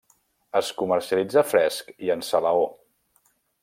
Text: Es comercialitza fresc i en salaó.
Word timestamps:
Es 0.59 0.71
comercialitza 0.79 1.45
fresc 1.53 1.95
i 2.09 2.13
en 2.17 2.27
salaó. 2.33 2.69